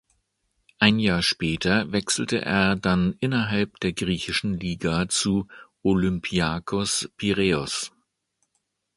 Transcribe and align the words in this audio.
Ein 0.79 0.97
Jahr 0.97 1.21
später 1.21 1.91
wechselte 1.91 2.41
er 2.43 2.75
dann 2.75 3.13
innerhalb 3.19 3.79
der 3.81 3.93
griechischen 3.93 4.59
Liga 4.59 5.07
zu 5.07 5.47
Olympiakos 5.83 7.11
Piräus. 7.17 7.91